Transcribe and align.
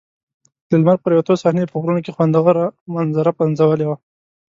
د 0.69 0.71
لمر 0.81 0.97
پرېوتو 1.05 1.33
صحنې 1.43 1.65
په 1.69 1.77
غرونو 1.81 2.03
کې 2.05 2.15
خوندوره 2.15 2.65
منظره 2.93 3.31
پنځولې 3.39 3.85
وه. 3.87 3.97